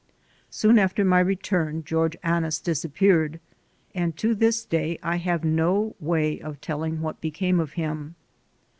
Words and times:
Soon 0.49 0.79
after 0.79 1.05
my 1.05 1.19
return 1.19 1.83
George 1.83 2.17
Annis 2.23 2.59
disap 2.59 2.95
peared, 2.95 3.39
and 3.93 4.17
to 4.17 4.33
this 4.33 4.65
day 4.65 4.97
I 5.03 5.17
have 5.17 5.43
no 5.45 5.95
way 5.99 6.39
of 6.39 6.59
telling 6.59 7.01
what 7.01 7.21
became 7.21 7.59
of 7.59 7.73
him. 7.73 8.15